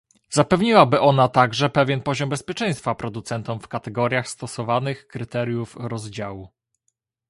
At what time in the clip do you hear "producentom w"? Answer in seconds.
2.95-3.67